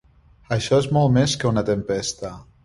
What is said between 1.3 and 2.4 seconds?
que una tempesta.